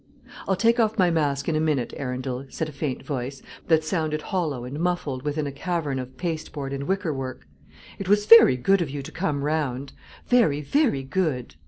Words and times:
"I'll 0.47 0.55
take 0.55 0.79
off 0.79 0.97
my 0.97 1.11
mask 1.11 1.47
in 1.47 1.55
a 1.55 1.59
minute, 1.59 1.93
Arundel," 1.95 2.47
said 2.49 2.67
a 2.67 2.71
faint 2.71 3.03
voice, 3.05 3.43
that 3.67 3.83
sounded 3.83 4.23
hollow 4.23 4.63
and 4.65 4.79
muffled 4.79 5.21
within 5.21 5.45
a 5.45 5.51
cavern 5.51 5.99
of 5.99 6.17
pasteboard 6.17 6.73
and 6.73 6.85
wickerwork. 6.85 7.45
"It 7.99 8.09
was 8.09 8.25
very 8.25 8.57
good 8.57 8.81
of 8.81 8.89
you 8.89 9.03
to 9.03 9.11
come 9.11 9.43
round; 9.43 9.93
very, 10.27 10.59
very 10.61 11.03
good!" 11.03 11.53